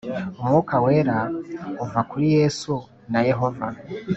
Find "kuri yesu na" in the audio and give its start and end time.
2.09-3.19